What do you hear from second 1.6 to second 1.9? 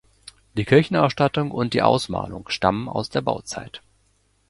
die